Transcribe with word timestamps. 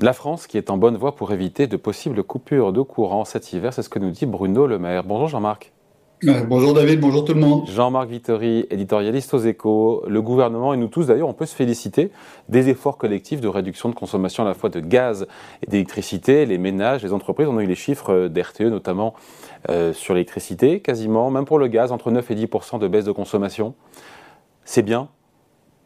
La 0.00 0.12
France 0.12 0.48
qui 0.48 0.58
est 0.58 0.70
en 0.70 0.76
bonne 0.76 0.96
voie 0.96 1.14
pour 1.14 1.32
éviter 1.32 1.68
de 1.68 1.76
possibles 1.76 2.24
coupures 2.24 2.72
de 2.72 2.80
courant 2.82 3.24
cet 3.24 3.52
hiver, 3.52 3.72
c'est 3.72 3.82
ce 3.82 3.88
que 3.88 4.00
nous 4.00 4.10
dit 4.10 4.26
Bruno 4.26 4.66
Le 4.66 4.76
Maire. 4.76 5.04
Bonjour 5.04 5.28
Jean-Marc. 5.28 5.72
Euh, 6.24 6.42
bonjour 6.42 6.74
David, 6.74 6.98
bonjour 6.98 7.24
tout 7.24 7.32
le 7.32 7.38
monde. 7.38 7.68
Jean-Marc 7.68 8.08
Vittori, 8.08 8.66
éditorialiste 8.70 9.34
aux 9.34 9.38
échos. 9.38 10.02
Le 10.08 10.20
gouvernement 10.20 10.74
et 10.74 10.76
nous 10.76 10.88
tous 10.88 11.06
d'ailleurs, 11.06 11.28
on 11.28 11.32
peut 11.32 11.46
se 11.46 11.54
féliciter 11.54 12.10
des 12.48 12.70
efforts 12.70 12.98
collectifs 12.98 13.40
de 13.40 13.46
réduction 13.46 13.88
de 13.88 13.94
consommation 13.94 14.42
à 14.42 14.46
la 14.46 14.54
fois 14.54 14.68
de 14.68 14.80
gaz 14.80 15.28
et 15.62 15.70
d'électricité. 15.70 16.44
Les 16.44 16.58
ménages, 16.58 17.04
les 17.04 17.12
entreprises, 17.12 17.46
on 17.46 17.58
a 17.58 17.62
eu 17.62 17.68
les 17.68 17.76
chiffres 17.76 18.26
d'RTE 18.26 18.62
notamment 18.62 19.14
euh, 19.70 19.92
sur 19.92 20.14
l'électricité, 20.14 20.80
quasiment, 20.80 21.30
même 21.30 21.44
pour 21.44 21.60
le 21.60 21.68
gaz, 21.68 21.92
entre 21.92 22.10
9 22.10 22.32
et 22.32 22.34
10% 22.34 22.80
de 22.80 22.88
baisse 22.88 23.04
de 23.04 23.12
consommation. 23.12 23.74
C'est 24.64 24.82
bien 24.82 25.08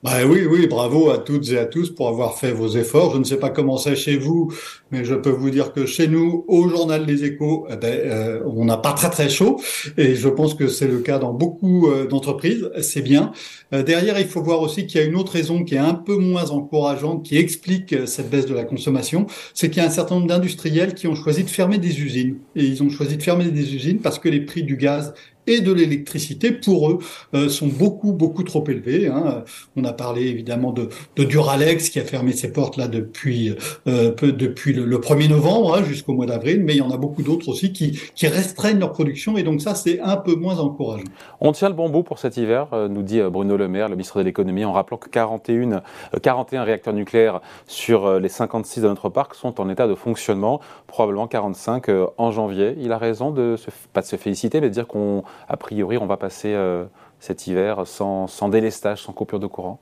bah 0.04 0.24
oui, 0.24 0.46
oui, 0.48 0.68
bravo 0.68 1.10
à 1.10 1.18
toutes 1.18 1.50
et 1.50 1.58
à 1.58 1.64
tous 1.64 1.90
pour 1.90 2.06
avoir 2.06 2.38
fait 2.38 2.52
vos 2.52 2.68
efforts. 2.68 3.14
Je 3.14 3.18
ne 3.18 3.24
sais 3.24 3.36
pas 3.36 3.50
comment 3.50 3.78
c'est 3.78 3.96
chez 3.96 4.16
vous, 4.16 4.52
mais 4.92 5.04
je 5.04 5.16
peux 5.16 5.30
vous 5.30 5.50
dire 5.50 5.72
que 5.72 5.86
chez 5.86 6.06
nous, 6.06 6.44
au 6.46 6.68
journal 6.68 7.04
des 7.04 7.24
Échos, 7.24 7.66
eh 7.68 7.74
ben, 7.74 7.98
euh, 8.04 8.40
on 8.46 8.64
n'a 8.64 8.76
pas 8.76 8.92
très 8.92 9.10
très 9.10 9.28
chaud, 9.28 9.60
et 9.96 10.14
je 10.14 10.28
pense 10.28 10.54
que 10.54 10.68
c'est 10.68 10.86
le 10.86 11.00
cas 11.00 11.18
dans 11.18 11.32
beaucoup 11.32 11.88
euh, 11.88 12.06
d'entreprises. 12.06 12.70
C'est 12.80 13.02
bien. 13.02 13.32
Euh, 13.74 13.82
derrière, 13.82 14.20
il 14.20 14.28
faut 14.28 14.40
voir 14.40 14.60
aussi 14.60 14.86
qu'il 14.86 15.00
y 15.00 15.02
a 15.02 15.06
une 15.06 15.16
autre 15.16 15.32
raison 15.32 15.64
qui 15.64 15.74
est 15.74 15.78
un 15.78 15.94
peu 15.94 16.16
moins 16.16 16.50
encourageante, 16.50 17.24
qui 17.24 17.36
explique 17.36 18.06
cette 18.06 18.30
baisse 18.30 18.46
de 18.46 18.54
la 18.54 18.62
consommation, 18.62 19.26
c'est 19.52 19.68
qu'il 19.68 19.82
y 19.82 19.84
a 19.84 19.88
un 19.88 19.92
certain 19.92 20.14
nombre 20.14 20.28
d'industriels 20.28 20.94
qui 20.94 21.08
ont 21.08 21.16
choisi 21.16 21.42
de 21.42 21.50
fermer 21.50 21.78
des 21.78 22.00
usines, 22.00 22.36
et 22.54 22.62
ils 22.62 22.84
ont 22.84 22.88
choisi 22.88 23.16
de 23.16 23.22
fermer 23.24 23.46
des 23.46 23.74
usines 23.74 23.98
parce 23.98 24.20
que 24.20 24.28
les 24.28 24.42
prix 24.42 24.62
du 24.62 24.76
gaz 24.76 25.12
et 25.48 25.60
de 25.62 25.72
l'électricité, 25.72 26.52
pour 26.52 26.90
eux, 26.90 26.98
euh, 27.34 27.48
sont 27.48 27.66
beaucoup, 27.66 28.12
beaucoup 28.12 28.42
trop 28.42 28.62
élevés. 28.68 29.08
Hein. 29.08 29.44
On 29.76 29.84
a 29.84 29.92
parlé 29.92 30.26
évidemment 30.26 30.72
de, 30.72 30.88
Duralex 31.16 31.88
qui 31.88 31.98
a 31.98 32.04
fermé 32.04 32.32
ses 32.32 32.52
portes 32.52 32.76
là 32.76 32.86
depuis, 32.86 33.54
euh, 33.86 34.12
depuis 34.20 34.72
le, 34.72 34.98
1er 34.98 35.28
novembre 35.28 35.74
hein, 35.74 35.82
jusqu'au 35.82 36.12
mois 36.12 36.26
d'avril, 36.26 36.62
mais 36.64 36.74
il 36.74 36.78
y 36.78 36.82
en 36.82 36.90
a 36.90 36.96
beaucoup 36.96 37.22
d'autres 37.22 37.48
aussi 37.48 37.72
qui, 37.72 37.98
qui 38.14 38.26
restreignent 38.28 38.78
leur 38.78 38.92
production 38.92 39.36
et 39.36 39.42
donc 39.42 39.62
ça, 39.62 39.74
c'est 39.74 40.00
un 40.00 40.16
peu 40.16 40.34
moins 40.34 40.58
encourageant. 40.58 41.04
On 41.40 41.52
tient 41.52 41.68
le 41.68 41.74
bon 41.74 41.88
bout 41.88 42.02
pour 42.02 42.18
cet 42.18 42.36
hiver, 42.36 42.68
euh, 42.72 42.88
nous 42.88 43.02
dit 43.02 43.20
Bruno 43.20 43.56
Le 43.56 43.68
Maire, 43.68 43.88
le 43.88 43.94
ministre 43.94 44.18
de 44.18 44.24
l'économie, 44.24 44.64
en 44.64 44.72
rappelant 44.72 44.98
que 44.98 45.08
41, 45.08 45.82
41 46.22 46.64
réacteurs 46.64 46.94
nucléaires 46.94 47.40
sur 47.66 48.20
les 48.20 48.28
56 48.28 48.82
de 48.82 48.88
notre 48.88 49.08
parc 49.08 49.34
sont 49.34 49.60
en 49.60 49.68
état 49.70 49.86
de 49.86 49.94
fonctionnement, 49.94 50.60
probablement 50.86 51.26
45 51.26 51.86
en 52.16 52.30
janvier. 52.30 52.74
Il 52.78 52.92
a 52.92 52.98
raison 52.98 53.30
de 53.30 53.56
se, 53.56 53.70
pas 53.92 54.00
de 54.00 54.06
se 54.06 54.16
féliciter, 54.16 54.60
mais 54.60 54.68
de 54.68 54.74
dire 54.74 54.86
qu'on 54.86 55.22
a 55.48 55.56
priori, 55.56 55.98
on 55.98 56.06
va 56.06 56.16
passer 56.16 56.54
euh, 56.54 56.84
cet 57.20 57.46
hiver 57.46 57.86
sans, 57.86 58.26
sans 58.26 58.48
délestage, 58.48 59.02
sans 59.02 59.12
coupure 59.12 59.40
de 59.40 59.46
courant 59.46 59.80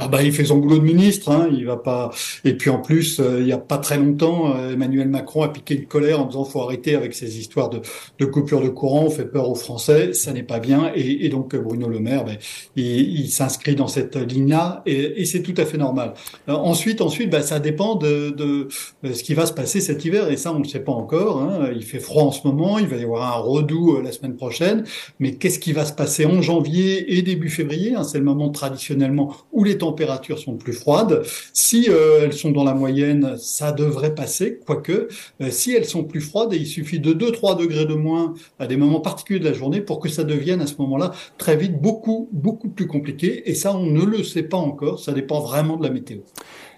ah 0.00 0.08
bah, 0.08 0.22
il 0.22 0.32
fait 0.32 0.44
son 0.44 0.58
boulot 0.58 0.78
de 0.78 0.84
ministre, 0.84 1.30
hein, 1.30 1.48
il 1.52 1.66
va 1.66 1.76
pas. 1.76 2.10
Et 2.44 2.54
puis 2.54 2.70
en 2.70 2.78
plus, 2.78 3.20
euh, 3.20 3.40
il 3.40 3.46
y 3.46 3.52
a 3.52 3.58
pas 3.58 3.78
très 3.78 3.98
longtemps, 3.98 4.54
euh, 4.54 4.74
Emmanuel 4.74 5.08
Macron 5.08 5.42
a 5.42 5.48
piqué 5.48 5.74
une 5.74 5.86
colère 5.86 6.20
en 6.20 6.26
disant 6.26 6.44
faut 6.44 6.62
arrêter 6.62 6.94
avec 6.94 7.14
ces 7.14 7.38
histoires 7.38 7.68
de, 7.68 7.80
de 8.18 8.24
coupure 8.26 8.60
de 8.60 8.68
courant, 8.68 9.04
on 9.04 9.10
fait 9.10 9.24
peur 9.24 9.48
aux 9.48 9.54
Français, 9.54 10.12
ça 10.12 10.32
n'est 10.32 10.42
pas 10.42 10.60
bien. 10.60 10.92
Et, 10.94 11.28
donc 11.28 11.54
Bruno 11.56 11.88
Le 11.88 12.00
Maire, 12.00 12.24
ben, 12.24 12.36
il, 12.76 13.28
s'inscrit 13.28 13.74
dans 13.74 13.88
cette 13.88 14.16
ligne-là, 14.16 14.82
et, 14.86 15.24
c'est 15.24 15.42
tout 15.42 15.54
à 15.56 15.66
fait 15.66 15.78
normal. 15.78 16.14
Euh, 16.48 16.52
ensuite, 16.52 17.00
ensuite, 17.00 17.30
ben, 17.30 17.42
ça 17.42 17.58
dépend 17.58 17.96
de, 17.96 18.30
de, 18.30 18.68
ce 19.12 19.22
qui 19.22 19.34
va 19.34 19.46
se 19.46 19.52
passer 19.52 19.80
cet 19.80 20.04
hiver, 20.04 20.30
et 20.30 20.36
ça 20.36 20.52
on 20.52 20.60
ne 20.60 20.64
sait 20.64 20.80
pas 20.80 20.92
encore. 20.92 21.42
Hein. 21.42 21.70
Il 21.74 21.84
fait 21.84 22.00
froid 22.00 22.22
en 22.22 22.32
ce 22.32 22.46
moment, 22.46 22.78
il 22.78 22.86
va 22.86 22.96
y 22.96 23.02
avoir 23.02 23.36
un 23.36 23.40
redout 23.40 24.00
la 24.02 24.12
semaine 24.12 24.36
prochaine, 24.36 24.84
mais 25.18 25.34
qu'est-ce 25.34 25.58
qui 25.58 25.72
va 25.72 25.84
se 25.84 25.92
passer 25.92 26.24
en 26.24 26.40
janvier 26.40 27.16
et 27.16 27.22
début 27.22 27.48
février 27.48 27.94
hein, 27.94 28.04
C'est 28.04 28.18
le 28.18 28.24
moment 28.24 28.50
traditionnellement 28.50 29.34
où 29.52 29.64
les 29.64 29.78
températures 29.88 30.38
sont 30.38 30.56
plus 30.56 30.74
froides. 30.74 31.22
Si 31.52 31.86
euh, 31.88 32.20
elles 32.24 32.34
sont 32.34 32.50
dans 32.50 32.64
la 32.64 32.74
moyenne, 32.74 33.36
ça 33.38 33.72
devrait 33.72 34.14
passer, 34.14 34.60
quoique 34.66 35.08
euh, 35.40 35.50
si 35.50 35.74
elles 35.74 35.86
sont 35.86 36.04
plus 36.04 36.20
froides, 36.20 36.52
il 36.52 36.66
suffit 36.66 37.00
de 37.00 37.14
2-3 37.14 37.58
degrés 37.58 37.86
de 37.86 37.94
moins 37.94 38.34
à 38.58 38.66
des 38.66 38.76
moments 38.76 39.00
particuliers 39.00 39.40
de 39.40 39.46
la 39.46 39.54
journée 39.54 39.80
pour 39.80 39.98
que 40.00 40.08
ça 40.08 40.24
devienne 40.24 40.60
à 40.60 40.66
ce 40.66 40.74
moment-là 40.78 41.12
très 41.38 41.56
vite 41.56 41.80
beaucoup, 41.80 42.28
beaucoup 42.32 42.68
plus 42.68 42.86
compliqué. 42.86 43.48
Et 43.50 43.54
ça, 43.54 43.74
on 43.74 43.86
ne 43.86 44.04
le 44.04 44.22
sait 44.22 44.42
pas 44.42 44.58
encore, 44.58 44.98
ça 44.98 45.12
dépend 45.12 45.40
vraiment 45.40 45.76
de 45.76 45.84
la 45.84 45.90
météo. 45.90 46.18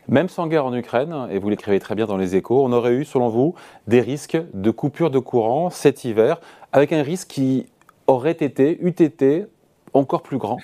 Même 0.08 0.28
sans 0.28 0.46
guerre 0.46 0.66
en 0.66 0.74
Ukraine, 0.74 1.28
et 1.30 1.38
vous 1.38 1.50
l'écrivez 1.50 1.80
très 1.80 1.94
bien 1.94 2.06
dans 2.06 2.16
les 2.16 2.36
échos, 2.36 2.64
on 2.64 2.72
aurait 2.72 2.92
eu, 2.92 3.04
selon 3.04 3.28
vous, 3.28 3.54
des 3.86 4.00
risques 4.00 4.38
de 4.54 4.70
coupure 4.70 5.10
de 5.10 5.18
courant 5.18 5.70
cet 5.70 6.04
hiver, 6.04 6.40
avec 6.72 6.92
un 6.92 7.02
risque 7.02 7.28
qui 7.28 7.66
aurait 8.06 8.30
été, 8.32 8.78
eût 8.80 8.88
été, 8.88 9.44
encore 9.92 10.22
plus 10.22 10.38
grand 10.38 10.58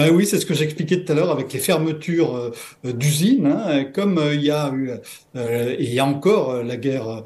ben 0.00 0.10
oui, 0.14 0.24
c'est 0.24 0.40
ce 0.40 0.46
que 0.46 0.54
j'expliquais 0.54 1.04
tout 1.04 1.12
à 1.12 1.14
l'heure 1.14 1.30
avec 1.30 1.52
les 1.52 1.58
fermetures 1.58 2.34
euh, 2.34 2.92
d'usines. 2.94 3.44
Hein, 3.44 3.84
comme 3.84 4.16
euh, 4.16 4.34
il 4.34 4.40
y 4.42 4.50
a 4.50 4.72
eu 4.74 4.92
euh, 5.36 5.76
et 5.78 5.84
il 5.84 5.92
y 5.92 5.98
a 5.98 6.06
encore 6.06 6.62
la 6.62 6.78
guerre 6.78 7.22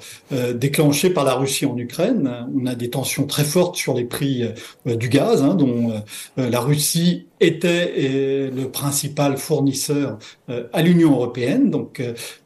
déclenchée 0.55 1.11
par 1.11 1.23
la 1.23 1.35
Russie 1.35 1.67
en 1.67 1.79
Ukraine, 1.79 2.49
on 2.53 2.67
a 2.67 2.75
des 2.75 2.91
tensions 2.91 3.27
très 3.27 3.45
fortes 3.45 3.77
sur 3.77 3.95
les 3.95 4.05
prix 4.05 4.43
du 4.87 5.09
gaz, 5.09 5.43
hein, 5.43 5.55
dont 5.55 6.03
la 6.37 6.61
Russie 6.61 7.27
était 7.41 8.51
le 8.51 8.65
principal 8.67 9.37
fournisseur 9.39 10.19
à 10.49 10.83
l'Union 10.83 11.12
européenne. 11.12 11.71
Donc 11.71 12.03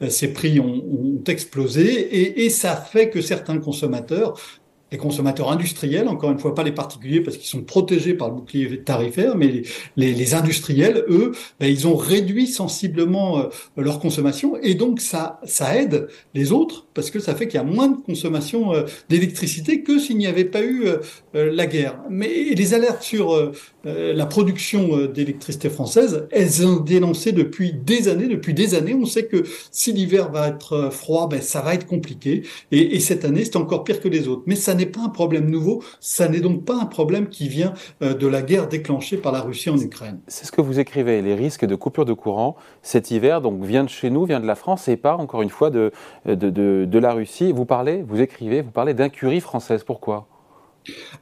ces 0.08 0.32
prix 0.32 0.60
ont, 0.60 0.84
explosé 1.26 2.44
et, 2.44 2.50
ça 2.50 2.76
fait 2.76 3.10
que 3.10 3.20
certains 3.20 3.58
consommateurs 3.58 4.38
les 4.90 4.98
consommateurs 4.98 5.50
industriels, 5.50 6.08
encore 6.08 6.30
une 6.30 6.38
fois 6.38 6.54
pas 6.54 6.62
les 6.62 6.72
particuliers 6.72 7.20
parce 7.20 7.36
qu'ils 7.36 7.48
sont 7.48 7.62
protégés 7.62 8.14
par 8.14 8.28
le 8.28 8.36
bouclier 8.36 8.80
tarifaire, 8.82 9.36
mais 9.36 9.62
les, 9.96 10.14
les, 10.14 10.34
industriels, 10.34 11.04
eux, 11.08 11.32
ben, 11.60 11.66
ils 11.66 11.86
ont 11.86 11.96
réduit 11.96 12.46
sensiblement 12.46 13.38
euh, 13.38 13.44
leur 13.76 14.00
consommation 14.00 14.56
et 14.62 14.74
donc 14.74 15.00
ça, 15.00 15.40
ça 15.44 15.76
aide 15.76 16.08
les 16.34 16.52
autres 16.52 16.86
parce 16.94 17.10
que 17.10 17.20
ça 17.20 17.34
fait 17.34 17.46
qu'il 17.48 17.56
y 17.56 17.60
a 17.60 17.64
moins 17.64 17.88
de 17.88 17.96
consommation 17.96 18.72
euh, 18.72 18.84
d'électricité 19.08 19.82
que 19.82 19.98
s'il 19.98 20.16
n'y 20.16 20.26
avait 20.26 20.44
pas 20.44 20.62
eu 20.62 20.84
euh, 20.86 21.00
la 21.34 21.66
guerre. 21.66 22.00
Mais 22.08 22.54
les 22.54 22.74
alertes 22.74 23.02
sur 23.02 23.52
la 23.84 24.26
production 24.26 25.06
d'électricité 25.06 25.70
française, 25.70 26.26
elles 26.30 26.66
ont 26.66 26.76
dénoncé 26.76 27.32
depuis 27.32 27.72
des 27.72 28.08
années. 28.08 28.26
Depuis 28.26 28.54
des 28.54 28.74
années, 28.74 28.94
on 28.94 29.06
sait 29.06 29.26
que 29.26 29.44
si 29.70 29.92
l'hiver 29.92 30.30
va 30.30 30.48
être 30.48 30.90
froid, 30.90 31.28
ben, 31.28 31.40
ça 31.40 31.60
va 31.60 31.74
être 31.74 31.86
compliqué 31.86 32.42
et, 32.72 32.96
et 32.96 33.00
cette 33.00 33.24
année, 33.24 33.44
c'est 33.44 33.56
encore 33.56 33.84
pire 33.84 34.00
que 34.00 34.08
les 34.08 34.28
autres. 34.28 34.42
Mais 34.46 34.56
ça 34.56 34.74
n'est 34.78 34.86
pas 34.86 35.02
un 35.04 35.10
problème 35.10 35.50
nouveau, 35.50 35.82
ça 36.00 36.28
n'est 36.28 36.40
donc 36.40 36.64
pas 36.64 36.78
un 36.80 36.86
problème 36.86 37.28
qui 37.28 37.48
vient 37.48 37.74
euh, 38.02 38.14
de 38.14 38.26
la 38.26 38.40
guerre 38.42 38.68
déclenchée 38.68 39.18
par 39.18 39.32
la 39.32 39.40
Russie 39.40 39.68
en 39.68 39.78
Ukraine. 39.78 40.20
C'est 40.26 40.46
ce 40.46 40.52
que 40.52 40.62
vous 40.62 40.80
écrivez, 40.80 41.20
les 41.20 41.34
risques 41.34 41.66
de 41.66 41.74
coupure 41.74 42.06
de 42.06 42.14
courant 42.14 42.56
cet 42.82 43.10
hiver, 43.10 43.42
donc 43.42 43.62
vient 43.62 43.84
de 43.84 43.90
chez 43.90 44.08
nous, 44.08 44.24
vient 44.24 44.40
de 44.40 44.46
la 44.46 44.54
France 44.54 44.88
et 44.88 44.96
pas 44.96 45.16
encore 45.16 45.42
une 45.42 45.50
fois 45.50 45.70
de, 45.70 45.92
de 46.24 46.98
la 46.98 47.12
Russie. 47.12 47.52
Vous 47.52 47.66
parlez, 47.66 48.02
vous 48.02 48.20
écrivez, 48.20 48.62
vous 48.62 48.70
parlez 48.70 48.94
d'incurie 48.94 49.40
française, 49.40 49.84
pourquoi? 49.84 50.26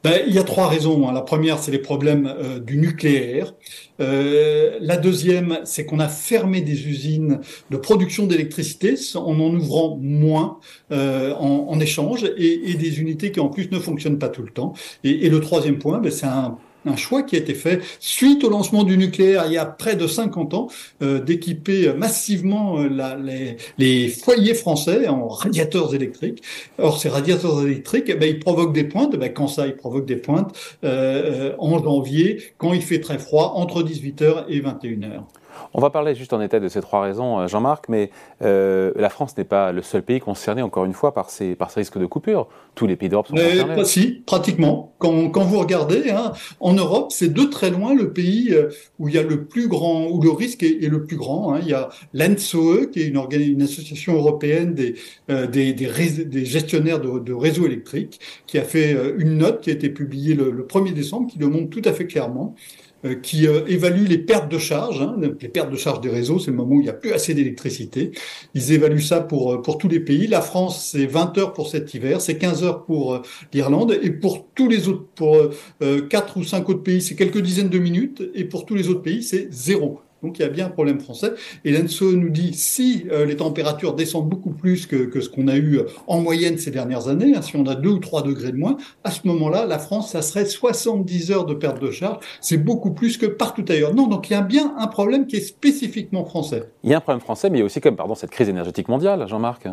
Ben, 0.05 0.23
il 0.27 0.35
y 0.35 0.39
a 0.39 0.45
trois 0.45 0.69
raisons. 0.69 1.09
Hein. 1.09 1.13
La 1.13 1.23
première, 1.23 1.59
c'est 1.59 1.73
les 1.73 1.79
problèmes 1.79 2.27
euh, 2.27 2.61
du 2.61 2.77
nucléaire. 2.79 3.55
Euh, 4.01 4.79
la 4.81 4.97
deuxième, 4.97 5.61
c'est 5.65 5.87
qu'on 5.87 5.99
a 5.99 6.09
fermé 6.09 6.61
des 6.61 6.89
usines 6.89 7.41
de 7.71 7.77
production 7.77 8.27
d'électricité 8.27 8.95
en 9.15 9.41
en 9.41 9.55
ouvrant 9.55 9.99
moins 10.01 10.59
euh, 10.93 11.35
en, 11.35 11.67
en, 11.69 11.81
échange 11.81 12.25
et, 12.37 12.71
et, 12.71 12.75
des 12.75 13.01
unités 13.01 13.33
qui 13.33 13.41
en 13.41 13.49
plus 13.49 13.71
ne 13.71 13.79
fonctionnent 13.79 14.19
pas 14.19 14.29
tout 14.29 14.43
le 14.43 14.51
temps. 14.51 14.75
Et, 15.05 15.27
et 15.27 15.31
le 15.31 15.41
troisième 15.41 15.79
point, 15.79 15.99
ben, 15.99 16.11
c'est 16.11 16.27
un 16.27 16.59
un 16.87 16.97
choix 16.97 17.23
qui 17.23 17.37
a 17.37 17.39
été 17.39 17.55
fait 17.55 17.81
suite 18.01 18.45
au 18.45 18.51
lancement 18.51 18.85
du 18.85 18.97
nucléaire 18.97 19.45
il 19.47 19.53
y 19.53 19.59
a 19.59 19.67
près 19.67 19.97
de 19.97 20.07
50 20.07 20.55
ans, 20.55 20.69
euh, 21.03 21.21
d'équiper 21.21 21.93
massivement 21.93 22.81
euh, 22.81 23.57
les, 23.79 24.09
foyers 24.09 24.55
français 24.55 25.09
en 25.09 25.29
radiateurs 25.29 25.95
électriques. 25.95 26.43
Or, 26.79 26.99
ces 26.99 27.09
radiateurs 27.09 27.63
électriques, 27.63 28.05
eh 28.09 28.15
ben, 28.15 28.29
ils 28.29 28.39
provoquent 28.39 28.75
des 28.75 28.85
pointes. 28.85 29.11
Eh 29.15 29.19
ben, 29.19 29.33
quand 29.33 29.49
ça, 29.49 29.67
ils 29.67 29.77
provoquent 29.77 30.07
des 30.07 30.17
pointes 30.17 30.57
euh 30.85 31.53
en 31.59 31.83
janvier, 31.83 32.43
quand 32.59 32.73
il 32.73 32.83
fait 32.83 33.01
très 33.01 33.19
froid, 33.19 33.53
entre 33.57 33.83
18h 33.83 34.45
et 34.49 34.61
21h. 34.61 35.23
On 35.75 35.81
va 35.81 35.91
parler 35.91 36.15
juste 36.15 36.33
en 36.33 36.39
détail 36.39 36.61
de 36.61 36.69
ces 36.69 36.81
trois 36.81 37.03
raisons, 37.03 37.41
euh, 37.41 37.49
Jean-Marc, 37.49 37.89
mais 37.89 38.11
euh, 38.43 38.93
la 38.97 39.11
France 39.11 39.37
n'est 39.37 39.45
pas 39.45 39.73
le 39.73 39.83
seul 39.83 40.03
pays 40.03 40.21
concerné, 40.21 40.63
encore 40.63 40.85
une 40.85 40.93
fois, 40.93 41.13
par 41.15 41.31
ces, 41.31 41.55
par 41.55 41.71
ces 41.71 41.81
risques 41.81 41.99
de 41.99 42.07
coupure. 42.07 42.49
Tous 42.75 42.87
les 42.87 42.97
pays 42.97 43.09
d'Europe 43.09 43.29
sont 43.29 43.35
concernés. 43.35 43.77
Pas 43.77 43.85
si, 43.85 44.23
pratiquement. 44.27 44.95
Quand, 44.99 45.31
quand 45.31 45.45
vous 45.45 45.59
regardez, 45.59 46.11
hein, 46.11 46.33
en 46.61 46.73
Europe, 46.73 47.13
c'est 47.13 47.33
de 47.33 47.43
très 47.43 47.71
loin 47.71 47.95
le 47.95 48.13
pays 48.13 48.53
euh, 48.53 48.69
où 48.99 49.09
il 49.09 49.15
y 49.15 49.19
a 49.19 49.23
le 49.23 49.45
plus 49.45 49.69
grand, 49.69 50.07
où 50.09 50.21
le 50.21 50.31
risque 50.31 50.63
est, 50.63 50.83
est 50.83 50.89
le 50.89 51.05
plus 51.05 51.17
grand. 51.17 51.55
Hein. 51.55 51.61
Il 51.63 51.69
y 51.69 51.75
a 51.75 51.89
l'ENSOE, 52.13 52.87
qui 52.91 53.01
est 53.01 53.07
une, 53.07 53.21
une 53.33 53.63
association 53.63 54.15
européenne 54.15 54.75
des, 54.75 54.95
euh, 55.31 55.47
des, 55.47 55.73
des, 55.73 55.91
des, 56.25 56.45
gestionnaires 56.45 57.01
de, 57.01 57.19
de, 57.19 57.33
réseaux 57.33 57.67
électriques, 57.67 58.21
qui 58.47 58.59
a 58.59 58.63
fait 58.63 58.97
une 59.19 59.39
note 59.39 59.61
qui 59.61 59.71
a 59.71 59.73
été 59.73 59.89
publiée 59.89 60.35
le, 60.35 60.51
le 60.51 60.65
1er 60.65 60.93
décembre, 60.93 61.31
qui 61.31 61.39
le 61.39 61.49
montre 61.49 61.71
tout 61.71 61.83
à 61.85 61.93
fait 61.93 62.07
clairement. 62.07 62.55
Euh, 63.05 63.15
qui 63.15 63.47
euh, 63.47 63.61
évalue 63.67 64.07
les 64.07 64.17
pertes 64.17 64.51
de 64.51 64.57
charge. 64.59 65.03
Hein, 65.03 65.17
les 65.21 65.49
pertes 65.49 65.71
de 65.71 65.77
charge 65.77 66.01
des 66.01 66.09
réseaux, 66.09 66.39
c'est 66.39 66.51
le 66.51 66.57
moment 66.57 66.77
où 66.77 66.81
il 66.81 66.85
n'y 66.85 66.89
a 66.89 66.95
plus 66.95 67.13
assez 67.13 67.35
d'électricité. 67.35 68.13
Ils 68.55 68.73
évaluent 68.73 69.03
ça 69.03 69.21
pour, 69.21 69.53
euh, 69.53 69.63
pour 69.63 69.77
tous 69.77 69.89
les 69.89 70.01
pays. 70.01 70.27
La 70.27 70.41
France, 70.41 70.89
c'est 70.93 71.05
20 71.05 71.37
heures 71.37 71.53
pour 71.53 71.69
cet 71.69 71.93
hiver, 71.93 72.23
c'est 72.23 72.39
15 72.39 72.65
heures 72.65 72.85
pour 72.85 73.21
l'Irlande, 73.53 73.99
et 74.03 74.11
pour 74.11 74.47
tous 74.55 74.69
les 74.69 74.89
autres, 74.89 75.05
pour 75.15 75.37
quatre 76.11 76.37
ou 76.37 76.45
cinq 76.45 76.69
autres 76.69 76.83
pays, 76.83 77.03
c'est 77.03 77.17
quelques 77.17 77.41
dizaines 77.41 77.69
de 77.69 77.79
minutes, 77.79 78.23
et 78.35 78.45
pour 78.45 78.65
tous 78.65 78.75
les 78.75 78.89
autres 78.89 79.03
pays, 79.03 79.23
c'est 79.23 79.49
zéro. 79.53 80.01
Donc 80.27 80.41
il 80.41 80.43
y 80.43 80.45
a 80.45 80.49
bien 80.49 80.67
un 80.67 80.71
problème 80.71 80.99
français. 80.99 81.33
Et 81.65 81.71
l'ENSO 81.71 82.13
nous 82.13 82.31
dit 82.31 82.53
si 82.53 83.07
euh, 83.13 83.25
les 83.25 83.37
températures 83.37 83.95
descendent 83.95 84.29
beaucoup 84.29 84.51
plus 84.51 84.87
que, 84.87 85.21
ce 85.21 85.29
qu'on 85.29 85.47
a 85.47 85.57
eu 85.57 85.81
en 86.09 86.21
moyenne 86.21 86.59
ces 86.59 86.73
dernières 86.73 87.07
années, 87.07 87.35
hein, 87.37 87.43
si 87.43 87.57
on 87.57 87.65
a 87.67 87.77
2 87.77 87.89
ou 87.89 87.99
3 87.99 88.23
degrés 88.23 88.51
de 88.51 88.57
moins, 88.57 88.77
à 89.05 89.13
ce 89.13 89.21
moment-là, 89.29 89.67
la 89.67 89.79
France, 89.79 90.11
ça 90.11 90.23
serait 90.23 90.45
70 90.45 91.31
heures 91.31 91.47
de 91.47 91.55
perte 91.55 91.81
de 91.81 91.93
charge. 91.93 92.19
C'est 92.41 92.59
beaucoup 92.59 92.91
plus 92.91 93.19
que 93.19 93.27
partout 93.27 93.65
ailleurs. 93.69 93.95
Non, 93.95 94.09
donc 94.09 94.29
il 94.29 94.33
y 94.33 94.37
a 94.37 94.43
bien 94.43 94.75
un 94.79 94.89
problème 94.89 95.27
qui 95.27 95.37
est 95.37 95.41
spécifiquement 95.41 96.25
français. 96.25 96.65
Il 96.83 96.91
y 96.91 96.95
a 96.95 96.97
un 96.97 97.01
problème 97.01 97.21
français, 97.21 97.49
mais 97.49 97.59
il 97.59 97.61
y 97.61 97.63
a 97.63 97.67
aussi 97.67 97.81
comme 97.81 97.97
pardon, 97.97 98.17
cette 98.17 98.31
crise 98.31 98.49
énergétique 98.49 98.89
mondiale, 98.89 99.27
Jean-Marc. 99.29 99.69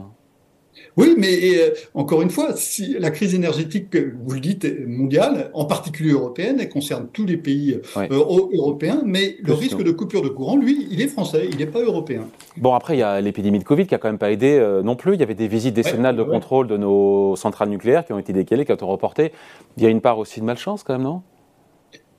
Oui, 0.98 1.16
mais 1.18 1.58
euh, 1.58 1.74
encore 1.94 2.22
une 2.22 2.30
fois, 2.30 2.56
si 2.56 2.96
la 3.00 3.12
crise 3.12 3.34
énergétique, 3.34 3.96
vous 3.96 4.34
le 4.34 4.40
dites, 4.40 4.68
mondiale, 4.88 5.50
en 5.54 5.66
particulier 5.66 6.12
européenne, 6.12 6.58
elle 6.60 6.70
concerne 6.70 7.08
tous 7.12 7.26
les 7.26 7.38
pays 7.38 7.80
euh, 7.98 8.08
européens, 8.10 9.02
mais 9.06 9.38
le 9.42 9.54
risque 9.54 9.82
de 9.82 9.92
coupure 9.92 10.22
de 10.22 10.30
courant, 10.30 10.58
lui, 10.58 10.88
il 10.92 11.02
est 11.02 11.08
français, 11.08 11.48
il 11.52 11.58
n'est 11.58 11.66
pas 11.66 11.82
européen. 11.82 12.28
Bon, 12.58 12.74
après, 12.74 12.96
il 12.96 13.00
y 13.00 13.04
a 13.04 13.22
l'épidémie 13.22 13.60
de 13.60 13.64
Covid 13.64 13.88
qui 13.88 13.96
a 13.96 13.98
quand 13.98 14.10
même 14.10 14.18
pas 14.18 14.32
aidé 14.32 14.58
euh, 14.58 14.84
non 14.84 14.96
plus. 14.96 15.14
Il 15.16 15.20
y 15.20 15.24
avait 15.24 15.34
des 15.34 15.48
visites 15.48 15.74
décennales 15.74 16.16
de 16.16 16.24
contrôle 16.24 16.68
de 16.68 16.78
nos 16.78 17.36
centrales 17.36 17.70
nucléaires 17.70 18.06
qui 18.06 18.14
ont 18.14 18.20
été 18.20 18.34
décalées, 18.34 18.66
qui 18.66 18.72
ont 18.72 18.76
été 18.76 18.86
reportées. 18.86 19.32
Il 19.78 19.84
y 19.84 19.86
a 19.86 19.90
une 19.90 20.02
part 20.02 20.20
aussi 20.20 20.40
de 20.40 20.46
malchance 20.46 20.84
quand 20.84 20.94
même, 20.94 21.04
non? 21.04 21.22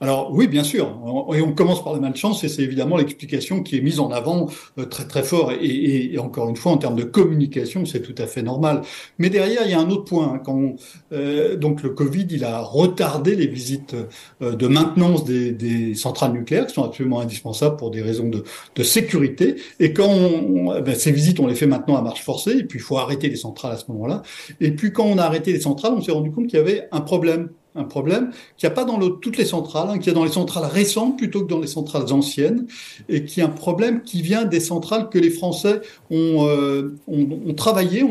Alors 0.05 0.31
oui, 0.35 0.49
bien 0.49 0.65
sûr. 0.65 0.99
Et 1.35 1.41
on 1.41 1.55
commence 1.55 1.83
par 1.83 1.95
la 1.95 1.99
malchance, 1.99 2.45
et 2.45 2.51
c'est 2.51 2.61
évidemment 2.61 2.99
l'explication 2.99 3.63
qui 3.63 3.79
est 3.79 3.81
mise 3.81 4.01
en 4.01 4.11
avant 4.11 4.51
euh, 4.79 4.85
très 4.85 5.07
très 5.07 5.23
fort. 5.23 5.51
Et, 5.59 6.19
encore 6.19 6.51
une 6.51 6.57
fois, 6.57 6.73
en 6.73 6.77
termes 6.77 6.97
de 6.97 7.05
communication, 7.05 7.87
c'est 7.87 8.03
tout 8.03 8.15
à 8.19 8.27
fait 8.27 8.43
normal. 8.43 8.83
Mais 9.17 9.31
derrière, 9.31 9.63
il 9.65 9.71
y 9.71 9.73
a 9.73 9.81
un 9.81 9.89
autre 9.89 10.05
point. 10.05 10.35
Hein. 10.35 10.43
Quand 10.45 10.75
euh, 11.13 11.57
donc 11.57 11.83
le 11.83 11.89
Covid, 11.89 12.27
il 12.29 12.45
a 12.45 12.61
retardé 12.61 13.35
les 13.35 13.47
visites 13.47 13.97
euh, 14.43 14.55
de 14.55 14.67
maintenance 14.67 15.25
des, 15.25 15.95
centrales 15.95 16.33
nucléaires, 16.33 16.67
qui 16.67 16.75
sont 16.75 16.85
absolument 16.85 17.21
indispensables 17.21 17.77
pour 17.77 17.91
des 17.91 18.03
raisons 18.03 18.29
de, 18.29 18.83
sécurité. 18.83 19.57
Et 19.81 19.95
quand 19.95 20.11
on, 20.11 20.83
ben, 20.83 20.95
ces 20.95 21.13
visites, 21.13 21.41
on 21.41 21.47
les 21.47 21.55
fait 21.55 21.67
maintenant 21.67 21.97
à 21.97 22.03
marche 22.03 22.23
forcée, 22.23 22.59
et 22.59 22.65
puis 22.65 22.79
il 22.79 22.83
faut 22.83 22.99
arrêter 22.99 23.31
les 23.31 23.37
centrales 23.37 23.73
à 23.73 23.79
ce 23.79 23.85
moment-là. 23.89 24.21
Et 24.61 24.73
puis 24.73 24.93
quand 24.93 25.05
on 25.07 25.17
a 25.17 25.23
arrêté 25.23 25.51
les 25.55 25.61
centrales, 25.61 25.95
on 25.97 26.03
s'est 26.03 26.13
rendu 26.13 26.31
compte 26.31 26.49
qu'il 26.49 26.59
y 26.59 26.63
avait 26.63 26.89
un 26.93 27.01
problème 27.01 27.49
un 27.77 27.85
problème 27.85 28.31
qu'il 28.57 28.69
n'y 28.69 28.73
a 28.73 28.75
pas 28.75 28.85
dans 28.85 28.99
toutes 29.11 29.37
les 29.37 29.45
centrales, 29.45 29.89
hein, 29.91 29.99
qu'il 29.99 30.09
y 30.09 30.11
a 30.11 30.15
dans 30.15 30.25
les 30.25 30.31
centrales 30.31 30.71
récentes 30.71 31.19
plutôt 31.19 31.45
que 31.45 31.51
dans 31.51 31.61
les 31.61 31.67
centrales 31.67 32.13
anciennes, 32.13 32.67
et 33.09 33.25
qui 33.25 33.41
est 33.41 33.43
un 33.43 33.49
problème 33.49 34.03
qui 34.03 34.23
vient 34.23 34.45
des 34.45 34.61
centrales 34.61 35.09
que 35.09 35.19
les 35.19 35.31
Français 35.31 35.81
ont, 36.11 36.47
euh, 36.47 36.95
ont, 37.09 37.29
ont 37.47 37.55
travaillé. 37.55 38.05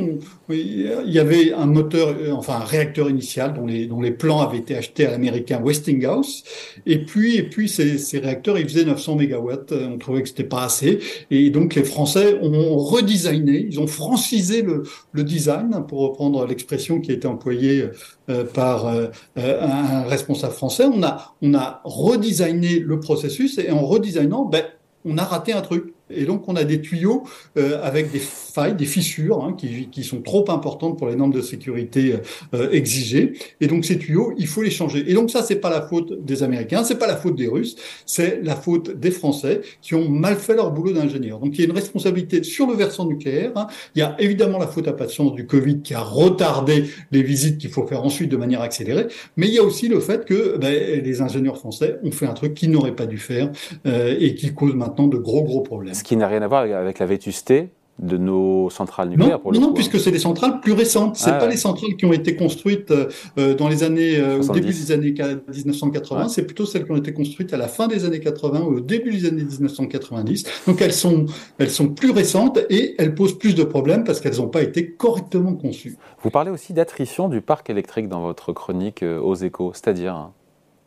Il 0.49 1.01
y 1.05 1.19
avait 1.19 1.53
un 1.53 1.65
moteur, 1.65 2.09
euh, 2.09 2.31
enfin 2.31 2.55
un 2.55 2.65
réacteur 2.65 3.09
initial 3.09 3.53
dont 3.53 3.65
les, 3.65 3.85
dont 3.85 4.01
les 4.01 4.11
plans 4.11 4.41
avaient 4.41 4.57
été 4.57 4.75
achetés 4.75 5.05
à 5.05 5.11
l'américain 5.11 5.61
Westinghouse, 5.63 6.43
et 6.85 7.05
puis, 7.05 7.37
et 7.37 7.43
puis 7.43 7.69
ces, 7.69 7.97
ces 7.97 8.19
réacteurs, 8.19 8.57
ils 8.57 8.67
faisaient 8.67 8.85
900 8.85 9.15
mégawatts. 9.15 9.71
On 9.71 9.97
trouvait 9.97 10.23
que 10.23 10.29
c'était 10.29 10.43
pas 10.43 10.63
assez, 10.63 10.99
et 11.31 11.49
donc 11.49 11.75
les 11.75 11.85
Français 11.85 12.37
ont 12.41 12.77
redesigné, 12.77 13.65
ils 13.69 13.79
ont 13.79 13.87
francisé 13.87 14.61
le, 14.61 14.83
le 15.13 15.23
design, 15.23 15.85
pour 15.87 16.01
reprendre 16.01 16.45
l'expression 16.45 16.99
qui 16.99 17.11
a 17.11 17.13
été 17.13 17.27
employée 17.27 17.85
euh, 18.29 18.45
par 18.45 18.87
euh, 18.87 19.07
un 19.35 20.03
responsable 20.03 20.53
français. 20.53 20.85
On 20.85 21.03
a, 21.03 21.35
on 21.41 21.53
a 21.53 21.81
redesigné 21.83 22.79
le 22.79 22.99
processus 22.99 23.57
et 23.57 23.71
en 23.71 23.85
redesignant, 23.85 24.45
ben, 24.45 24.63
on 25.05 25.17
a 25.17 25.23
raté 25.23 25.51
un 25.51 25.61
truc. 25.61 25.92
Et 26.09 26.25
donc, 26.25 26.47
on 26.47 26.55
a 26.55 26.63
des 26.63 26.81
tuyaux 26.81 27.23
euh, 27.57 27.81
avec 27.83 28.11
des 28.11 28.19
failles, 28.19 28.75
des 28.75 28.85
fissures, 28.85 29.43
hein, 29.43 29.53
qui, 29.57 29.87
qui, 29.89 30.03
sont 30.03 30.21
trop 30.21 30.49
importantes 30.49 30.97
pour 30.97 31.07
les 31.07 31.15
normes 31.15 31.31
de 31.31 31.41
sécurité 31.41 32.15
euh, 32.53 32.69
exigées. 32.71 33.33
Et 33.61 33.67
donc, 33.67 33.85
ces 33.85 33.97
tuyaux, 33.97 34.33
il 34.37 34.47
faut 34.47 34.61
les 34.61 34.69
changer. 34.69 35.09
Et 35.09 35.13
donc, 35.13 35.31
ça, 35.31 35.43
c'est 35.43 35.55
pas 35.55 35.69
la 35.69 35.81
faute 35.81 36.23
des 36.25 36.43
Américains, 36.43 36.83
c'est 36.83 36.99
pas 36.99 37.07
la 37.07 37.15
faute 37.15 37.35
des 37.35 37.47
Russes, 37.47 37.75
c'est 38.05 38.41
la 38.43 38.55
faute 38.55 38.99
des 38.99 39.11
Français 39.11 39.61
qui 39.81 39.95
ont 39.95 40.09
mal 40.09 40.35
fait 40.35 40.55
leur 40.55 40.71
boulot 40.71 40.91
d'ingénieur. 40.91 41.39
Donc, 41.39 41.57
il 41.57 41.59
y 41.59 41.61
a 41.63 41.65
une 41.65 41.75
responsabilité 41.75 42.43
sur 42.43 42.67
le 42.67 42.75
versant 42.75 43.05
nucléaire. 43.05 43.51
Hein. 43.55 43.67
Il 43.95 43.99
y 43.99 44.01
a 44.01 44.15
évidemment 44.19 44.59
la 44.59 44.67
faute 44.67 44.87
à 44.87 44.93
chance 45.07 45.33
du 45.33 45.45
Covid 45.45 45.81
qui 45.81 45.93
a 45.93 46.01
retardé 46.01 46.85
les 47.11 47.23
visites 47.23 47.57
qu'il 47.57 47.69
faut 47.69 47.85
faire 47.85 48.03
ensuite 48.03 48.29
de 48.29 48.37
manière 48.37 48.61
accélérée. 48.61 49.07
Mais 49.37 49.47
il 49.47 49.53
y 49.53 49.59
a 49.59 49.63
aussi 49.63 49.87
le 49.87 49.99
fait 49.99 50.25
que 50.25 50.57
ben, 50.57 50.73
les 51.03 51.21
ingénieurs 51.21 51.57
français 51.57 51.97
ont 52.03 52.11
fait 52.11 52.25
un 52.25 52.33
truc 52.33 52.53
qu'ils 52.53 52.71
n'auraient 52.71 52.95
pas 52.95 53.05
dû 53.05 53.17
faire 53.17 53.51
euh, 53.85 54.15
et 54.19 54.35
qui 54.35 54.53
cause 54.53 54.75
maintenant 54.75 55.07
de 55.07 55.17
gros, 55.17 55.43
gros 55.43 55.61
problèmes. 55.61 55.92
Ce 55.93 56.03
qui 56.03 56.15
n'a 56.17 56.27
rien 56.27 56.41
à 56.41 56.47
voir 56.47 56.63
avec 56.63 56.99
la 56.99 57.05
vétusté 57.05 57.69
de 57.99 58.17
nos 58.17 58.69
centrales 58.69 59.09
nucléaires 59.09 59.37
non, 59.37 59.39
pour 59.39 59.51
le 59.51 59.59
non, 59.59 59.67
coup, 59.67 59.73
puisque 59.75 59.99
c'est 59.99 60.11
des 60.11 60.19
centrales 60.19 60.59
plus 60.61 60.73
récentes. 60.73 61.15
C'est 61.15 61.29
ah 61.29 61.33
pas 61.33 61.47
les 61.47 61.57
centrales 61.57 61.95
qui 61.95 62.05
ont 62.05 62.13
été 62.13 62.35
construites 62.35 62.91
euh, 62.91 63.55
dans 63.55 63.69
les 63.69 63.83
années 63.83 64.17
euh, 64.17 64.41
au 64.41 64.51
début 64.51 64.73
des 64.73 64.91
années 64.91 65.13
1980. 65.13 66.29
C'est 66.29 66.43
plutôt 66.43 66.65
celles 66.65 66.85
qui 66.85 66.91
ont 66.91 66.97
été 66.97 67.13
construites 67.13 67.53
à 67.53 67.57
la 67.57 67.67
fin 67.67 67.87
des 67.87 68.05
années 68.05 68.19
80 68.19 68.61
ou 68.61 68.77
au 68.77 68.79
début 68.79 69.11
des 69.11 69.27
années 69.27 69.43
1990. 69.43 70.45
Donc 70.67 70.81
elles 70.81 70.93
sont 70.93 71.27
elles 71.59 71.69
sont 71.69 71.89
plus 71.89 72.11
récentes 72.11 72.59
et 72.69 72.95
elles 72.97 73.13
posent 73.13 73.37
plus 73.37 73.53
de 73.53 73.63
problèmes 73.63 74.03
parce 74.03 74.21
qu'elles 74.21 74.37
n'ont 74.37 74.47
pas 74.47 74.63
été 74.63 74.91
correctement 74.91 75.53
conçues. 75.53 75.97
Vous 76.23 76.31
parlez 76.31 76.49
aussi 76.49 76.73
d'attrition 76.73 77.29
du 77.29 77.41
parc 77.41 77.69
électrique 77.69 78.09
dans 78.09 78.21
votre 78.21 78.53
chronique 78.53 79.03
euh, 79.03 79.19
aux 79.19 79.35
Échos, 79.35 79.71
c'est-à-dire 79.73 80.15
hein 80.15 80.33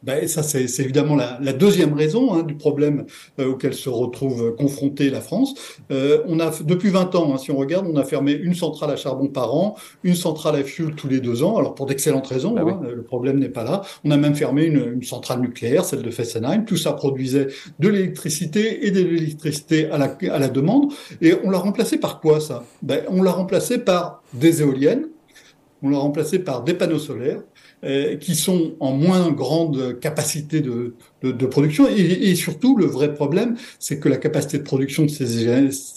ben, 0.06 0.28
ça, 0.28 0.44
c'est 0.44 0.64
évidemment 0.78 1.16
la, 1.16 1.36
la, 1.42 1.52
deuxième 1.52 1.92
raison 1.92 2.32
hein, 2.32 2.44
du 2.44 2.54
problème 2.54 3.06
euh, 3.40 3.48
auquel 3.48 3.74
se 3.74 3.88
retrouve 3.88 4.54
confrontée 4.54 5.10
la 5.10 5.20
France. 5.20 5.54
Euh, 5.90 6.22
on 6.28 6.38
a 6.38 6.52
depuis 6.62 6.90
20 6.90 7.16
ans, 7.16 7.34
hein, 7.34 7.38
si 7.38 7.50
on 7.50 7.56
regarde, 7.56 7.88
on 7.92 7.96
a 7.96 8.04
fermé 8.04 8.30
une 8.30 8.54
centrale 8.54 8.92
à 8.92 8.96
charbon 8.96 9.26
par 9.26 9.52
an, 9.52 9.74
une 10.04 10.14
centrale 10.14 10.54
à 10.54 10.62
fuel 10.62 10.94
tous 10.94 11.08
les 11.08 11.18
deux 11.18 11.42
ans. 11.42 11.56
Alors 11.56 11.74
pour 11.74 11.86
d'excellentes 11.86 12.28
raisons, 12.28 12.52
bah 12.52 12.62
hein, 12.64 12.80
le 12.88 13.02
problème 13.02 13.40
n'est 13.40 13.48
pas 13.48 13.64
là. 13.64 13.82
On 14.04 14.12
a 14.12 14.16
même 14.16 14.36
fermé 14.36 14.66
une, 14.66 14.92
une, 14.94 15.02
centrale 15.02 15.40
nucléaire, 15.40 15.84
celle 15.84 16.02
de 16.02 16.10
Fessenheim. 16.12 16.64
Tout 16.64 16.76
ça 16.76 16.92
produisait 16.92 17.48
de 17.80 17.88
l'électricité 17.88 18.86
et 18.86 18.92
de 18.92 19.00
l'électricité 19.00 19.90
à 19.90 19.98
la, 19.98 20.16
à 20.30 20.38
la 20.38 20.48
demande. 20.48 20.92
Et 21.20 21.34
on 21.42 21.50
l'a 21.50 21.58
remplacé 21.58 21.98
par 21.98 22.20
quoi 22.20 22.38
ça? 22.38 22.62
Ben, 22.80 23.00
On 23.08 23.24
l'a 23.24 23.32
remplacé 23.32 23.78
par 23.78 24.22
des 24.32 24.62
éoliennes. 24.62 25.08
On 25.82 25.88
l'a 25.88 25.98
remplacé 25.98 26.38
par 26.38 26.62
des 26.62 26.74
panneaux 26.74 27.00
solaires 27.00 27.42
euh, 27.84 28.16
qui 28.16 28.34
sont 28.34 28.74
en 28.80 28.92
moins 28.92 29.30
grande 29.30 29.98
capacité 30.00 30.60
de, 30.60 30.94
de, 31.22 31.30
de 31.30 31.46
production. 31.46 31.86
Et, 31.88 32.00
et, 32.30 32.34
surtout, 32.34 32.76
le 32.76 32.86
vrai 32.86 33.14
problème, 33.14 33.56
c'est 33.78 33.98
que 33.98 34.08
la 34.08 34.16
capacité 34.16 34.58
de 34.58 34.62
production 34.62 35.04
de 35.04 35.08
ces, 35.08 35.26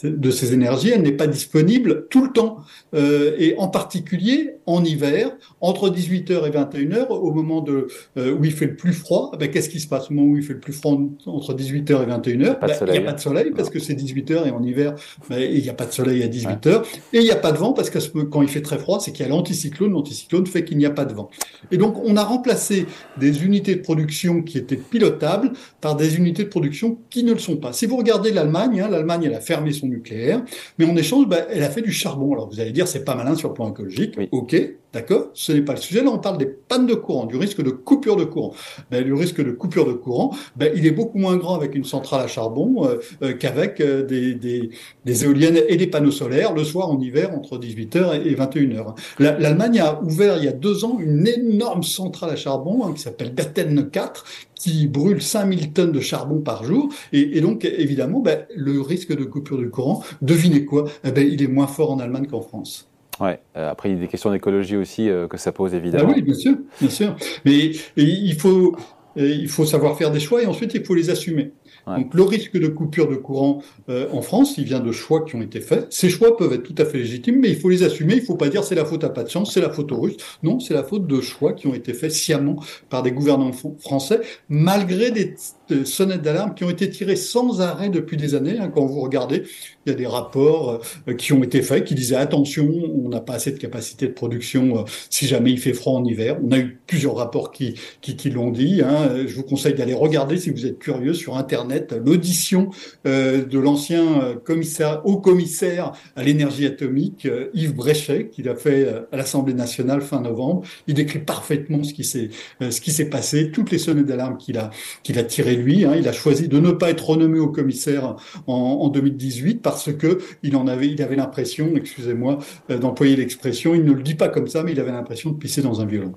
de 0.03 0.31
ces 0.31 0.53
énergies, 0.53 0.91
elle 0.91 1.01
n'est 1.01 1.11
pas 1.11 1.27
disponible 1.27 2.07
tout 2.09 2.23
le 2.23 2.31
temps. 2.31 2.57
Euh, 2.93 3.35
et 3.37 3.55
en 3.57 3.67
particulier 3.67 4.55
en 4.65 4.83
hiver, 4.83 5.31
entre 5.61 5.89
18h 5.89 6.47
et 6.47 6.51
21h, 6.51 7.07
au 7.09 7.31
moment 7.31 7.61
de, 7.61 7.87
euh, 8.17 8.35
où 8.35 8.45
il 8.45 8.51
fait 8.51 8.67
le 8.67 8.75
plus 8.75 8.93
froid, 8.93 9.31
ben, 9.39 9.49
qu'est-ce 9.49 9.69
qui 9.69 9.79
se 9.79 9.87
passe? 9.87 10.09
Au 10.09 10.13
moment 10.13 10.33
où 10.33 10.37
il 10.37 10.43
fait 10.43 10.53
le 10.53 10.59
plus 10.59 10.73
froid 10.73 10.97
entre 11.25 11.53
18h 11.53 12.03
et 12.03 12.05
21h 12.05 12.29
Il 12.31 12.39
n'y 12.39 12.45
a 12.47 12.55
pas 12.55 12.67
de 12.67 12.73
soleil, 12.73 12.99
ben, 12.99 13.03
a 13.03 13.11
pas 13.11 13.13
de 13.13 13.21
soleil 13.21 13.51
parce 13.55 13.69
que 13.69 13.79
c'est 13.79 13.93
18h 13.93 14.47
et 14.47 14.51
en 14.51 14.63
hiver, 14.63 14.95
ben, 15.29 15.39
il 15.39 15.61
n'y 15.61 15.69
a 15.69 15.73
pas 15.73 15.85
de 15.85 15.91
soleil 15.91 16.23
à 16.23 16.27
18h. 16.27 16.83
Et 17.13 17.19
il 17.19 17.23
n'y 17.23 17.31
a 17.31 17.35
pas 17.35 17.51
de 17.51 17.57
vent 17.57 17.73
parce 17.73 17.89
que 17.89 17.99
quand 18.23 18.41
il 18.41 18.47
fait 18.49 18.61
très 18.61 18.77
froid, 18.77 18.99
c'est 18.99 19.11
qu'il 19.11 19.25
y 19.25 19.29
a 19.29 19.31
l'anticyclone. 19.31 19.91
L'anticyclone 19.91 20.45
fait 20.45 20.63
qu'il 20.63 20.77
n'y 20.77 20.85
a 20.85 20.91
pas 20.91 21.05
de 21.05 21.13
vent. 21.13 21.29
Et 21.71 21.77
donc, 21.77 21.97
on 22.03 22.17
a 22.17 22.23
remplacé 22.23 22.85
des 23.17 23.43
unités 23.43 23.75
de 23.75 23.81
production 23.81 24.41
qui 24.41 24.57
étaient 24.57 24.77
pilotables 24.77 25.51
par 25.81 25.95
des 25.95 26.17
unités 26.17 26.43
de 26.43 26.49
production 26.49 26.97
qui 27.09 27.23
ne 27.23 27.33
le 27.33 27.39
sont 27.39 27.57
pas. 27.57 27.73
Si 27.73 27.85
vous 27.85 27.97
regardez 27.97 28.31
l'Allemagne, 28.31 28.81
hein, 28.81 28.89
l'Allemagne, 28.89 29.23
elle 29.25 29.35
a 29.35 29.41
fermé 29.41 29.71
son 29.71 29.87
nucléaire, 29.87 30.43
mais 30.77 30.85
en 30.85 30.95
échange, 30.95 31.27
ben, 31.27 31.45
elle 31.51 31.63
a 31.63 31.69
fait 31.69 31.81
du 31.81 31.91
charbon. 31.91 32.33
Alors, 32.33 32.49
vous 32.49 32.59
allez 32.59 32.71
dire, 32.71 32.87
c'est 32.87 33.05
pas 33.05 33.15
malin 33.15 33.35
sur 33.35 33.49
le 33.49 33.53
plan 33.53 33.71
écologique. 33.71 34.17
Ok, 34.31 34.55
D'accord 34.91 35.29
Ce 35.35 35.51
n'est 35.51 35.61
pas 35.61 35.73
le 35.73 35.79
sujet. 35.79 36.03
Là, 36.03 36.09
on 36.09 36.17
parle 36.17 36.39
des 36.39 36.47
pannes 36.47 36.87
de 36.87 36.95
courant, 36.95 37.25
du 37.25 37.37
risque 37.37 37.61
de 37.61 37.69
coupure 37.69 38.15
de 38.15 38.23
courant. 38.23 38.53
Ben, 38.89 39.05
le 39.05 39.13
risque 39.13 39.43
de 39.43 39.51
coupure 39.51 39.85
de 39.85 39.93
courant, 39.93 40.35
ben, 40.55 40.71
il 40.75 40.87
est 40.87 40.91
beaucoup 40.91 41.19
moins 41.19 41.37
grand 41.37 41.53
avec 41.53 41.75
une 41.75 41.83
centrale 41.83 42.21
à 42.21 42.27
charbon 42.27 42.87
euh, 42.87 42.95
euh, 43.21 43.33
qu'avec 43.33 43.81
euh, 43.81 44.03
des, 44.03 44.33
des, 44.33 44.71
des, 45.05 45.23
éoliennes 45.25 45.59
et 45.67 45.77
des 45.77 45.85
panneaux 45.85 46.11
solaires 46.11 46.53
le 46.55 46.63
soir 46.63 46.89
en 46.89 46.99
hiver 46.99 47.31
entre 47.35 47.59
18h 47.59 48.25
et 48.25 48.33
21h. 48.33 48.95
L'Allemagne 49.19 49.79
a 49.79 50.01
ouvert 50.01 50.37
il 50.37 50.45
y 50.45 50.47
a 50.47 50.53
deux 50.53 50.83
ans 50.85 50.97
une 50.99 51.27
énorme 51.27 51.58
centrale 51.81 52.31
à 52.31 52.35
charbon 52.35 52.85
hein, 52.85 52.93
qui 52.93 53.01
s'appelle 53.01 53.33
Datteln 53.33 53.89
4 53.89 54.25
qui 54.55 54.87
brûle 54.87 55.21
5000 55.21 55.71
tonnes 55.71 55.91
de 55.91 55.99
charbon 55.99 56.39
par 56.39 56.63
jour. 56.63 56.89
Et, 57.13 57.37
et 57.37 57.41
donc, 57.41 57.65
évidemment, 57.65 58.19
ben, 58.19 58.45
le 58.55 58.81
risque 58.81 59.15
de 59.15 59.23
coupure 59.23 59.57
de 59.57 59.65
courant, 59.65 60.03
devinez 60.21 60.65
quoi 60.65 60.85
eh 61.03 61.11
ben, 61.11 61.25
Il 61.25 61.41
est 61.41 61.47
moins 61.47 61.67
fort 61.67 61.91
en 61.91 61.99
Allemagne 61.99 62.27
qu'en 62.27 62.41
France. 62.41 62.89
Ouais. 63.19 63.39
Euh, 63.57 63.69
après, 63.69 63.89
il 63.89 63.95
y 63.95 63.97
a 63.97 64.01
des 64.01 64.07
questions 64.07 64.31
d'écologie 64.31 64.77
aussi 64.77 65.09
euh, 65.09 65.27
que 65.27 65.37
ça 65.37 65.51
pose 65.51 65.73
évidemment. 65.73 66.09
Ah 66.11 66.13
oui, 66.15 66.21
bien 66.21 66.33
sûr, 66.33 66.55
bien 66.79 66.89
sûr. 66.89 67.15
Mais 67.45 67.71
il 67.97 68.35
faut, 68.35 68.75
il 69.15 69.49
faut 69.49 69.65
savoir 69.65 69.97
faire 69.97 70.11
des 70.11 70.19
choix 70.19 70.41
et 70.41 70.45
ensuite 70.45 70.73
il 70.73 70.85
faut 70.85 70.95
les 70.95 71.09
assumer. 71.09 71.51
Donc 71.87 72.13
le 72.13 72.23
risque 72.23 72.57
de 72.57 72.67
coupure 72.67 73.07
de 73.09 73.15
courant 73.15 73.61
euh, 73.89 74.07
en 74.11 74.21
France, 74.21 74.55
il 74.57 74.65
vient 74.65 74.79
de 74.79 74.91
choix 74.91 75.25
qui 75.25 75.35
ont 75.35 75.41
été 75.41 75.61
faits. 75.61 75.87
Ces 75.89 76.09
choix 76.09 76.37
peuvent 76.37 76.53
être 76.53 76.63
tout 76.63 76.75
à 76.77 76.85
fait 76.85 76.99
légitimes, 76.99 77.39
mais 77.39 77.49
il 77.49 77.57
faut 77.57 77.69
les 77.69 77.83
assumer. 77.83 78.13
Il 78.13 78.21
ne 78.21 78.25
faut 78.25 78.35
pas 78.35 78.49
dire 78.49 78.63
c'est 78.63 78.75
la 78.75 78.85
faute 78.85 79.03
à 79.03 79.09
pas 79.09 79.23
de 79.23 79.29
chance, 79.29 79.53
c'est 79.53 79.61
la 79.61 79.69
faute 79.69 79.91
aux 79.91 79.99
Russes. 79.99 80.17
Non, 80.43 80.59
c'est 80.59 80.73
la 80.73 80.83
faute 80.83 81.07
de 81.07 81.21
choix 81.21 81.53
qui 81.53 81.67
ont 81.67 81.73
été 81.73 81.93
faits 81.93 82.11
sciemment 82.11 82.57
par 82.89 83.03
des 83.03 83.11
gouvernements 83.11 83.53
français, 83.79 84.21
malgré 84.49 85.11
des 85.11 85.35
de 85.69 85.83
sonnettes 85.83 86.21
d'alarme 86.21 86.53
qui 86.53 86.63
ont 86.63 86.69
été 86.69 86.89
tirées 86.89 87.15
sans 87.15 87.61
arrêt 87.61 87.89
depuis 87.89 88.17
des 88.17 88.35
années. 88.35 88.57
Hein. 88.59 88.71
Quand 88.73 88.85
vous 88.85 88.99
regardez, 88.99 89.43
il 89.85 89.89
y 89.89 89.93
a 89.93 89.97
des 89.97 90.07
rapports 90.07 90.81
euh, 91.07 91.13
qui 91.13 91.33
ont 91.33 91.43
été 91.43 91.61
faits 91.61 91.85
qui 91.85 91.95
disaient 91.95 92.15
attention, 92.15 92.67
on 92.67 93.09
n'a 93.09 93.21
pas 93.21 93.33
assez 93.33 93.51
de 93.51 93.57
capacité 93.57 94.07
de 94.07 94.13
production 94.13 94.79
euh, 94.79 94.83
si 95.09 95.27
jamais 95.27 95.51
il 95.51 95.59
fait 95.59 95.73
froid 95.73 95.93
en 95.93 96.03
hiver. 96.03 96.37
On 96.43 96.51
a 96.51 96.59
eu 96.59 96.79
plusieurs 96.87 97.15
rapports 97.15 97.51
qui, 97.51 97.75
qui, 98.01 98.15
qui 98.15 98.29
l'ont 98.29 98.51
dit. 98.51 98.81
Hein. 98.81 99.25
Je 99.27 99.35
vous 99.35 99.43
conseille 99.43 99.73
d'aller 99.73 99.93
regarder 99.93 100.37
si 100.37 100.49
vous 100.49 100.65
êtes 100.65 100.79
curieux 100.79 101.13
sur 101.13 101.37
Internet 101.37 101.95
l'audition 102.05 102.69
euh, 103.07 103.45
de 103.45 103.59
l'ancien 103.59 104.35
commissaire, 104.43 105.01
haut 105.05 105.17
commissaire 105.17 105.91
à 106.15 106.23
l'énergie 106.23 106.65
atomique, 106.65 107.27
Yves 107.53 107.75
Bréchet, 107.75 108.29
qu'il 108.29 108.49
a 108.49 108.55
fait 108.55 108.87
à 109.11 109.17
l'Assemblée 109.17 109.53
nationale 109.53 110.01
fin 110.01 110.21
novembre. 110.21 110.63
Il 110.87 110.93
décrit 110.93 111.19
parfaitement 111.19 111.83
ce 111.83 111.93
qui 111.93 112.03
s'est 112.03 112.29
ce 112.61 112.81
qui 112.81 112.91
s'est 112.91 113.09
passé, 113.09 113.51
toutes 113.51 113.71
les 113.71 113.77
sonnettes 113.77 114.05
d'alarme 114.05 114.37
qu'il 114.37 114.57
a 114.57 114.71
qu'il 115.03 115.17
a 115.19 115.23
tirées 115.23 115.55
lui. 115.61 115.85
Hein. 115.85 115.93
Il 115.97 116.07
a 116.07 116.13
choisi 116.13 116.47
de 116.47 116.59
ne 116.59 116.71
pas 116.71 116.89
être 116.89 117.09
renommé 117.09 117.39
au 117.39 117.47
commissaire 117.47 118.15
en, 118.47 118.53
en 118.53 118.87
2018 118.89 119.61
parce 119.61 119.91
que 119.93 120.19
il 120.43 120.55
en 120.55 120.67
avait 120.67 120.87
il 120.87 121.01
avait 121.01 121.15
l'impression, 121.15 121.71
excusez-moi 121.75 122.39
d'employer 122.69 123.15
l'expression, 123.15 123.75
il 123.75 123.83
ne 123.83 123.93
le 123.93 124.01
dit 124.01 124.15
pas 124.15 124.29
comme 124.29 124.47
ça, 124.47 124.63
mais 124.63 124.71
il 124.71 124.79
avait 124.79 124.91
l'impression 124.91 125.31
de 125.31 125.37
pisser 125.37 125.61
dans 125.61 125.81
un 125.81 125.85
violon. 125.85 126.13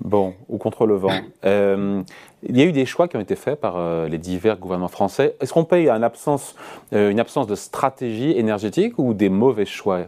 Bon, 0.00 0.34
ou 0.48 0.58
contre 0.58 0.86
le 0.86 0.94
vent. 0.94 1.12
Euh, 1.44 2.02
il 2.42 2.56
y 2.56 2.62
a 2.62 2.64
eu 2.64 2.72
des 2.72 2.86
choix 2.86 3.08
qui 3.08 3.16
ont 3.16 3.20
été 3.20 3.36
faits 3.36 3.60
par 3.60 3.76
euh, 3.76 4.08
les 4.08 4.18
divers 4.18 4.58
gouvernements 4.58 4.88
français. 4.88 5.36
Est-ce 5.40 5.52
qu'on 5.52 5.64
paye 5.64 5.88
une 5.88 6.04
absence, 6.04 6.54
euh, 6.92 7.10
une 7.10 7.20
absence 7.20 7.46
de 7.46 7.54
stratégie 7.54 8.32
énergétique 8.32 8.98
ou 8.98 9.14
des 9.14 9.28
mauvais 9.28 9.64
choix 9.64 10.06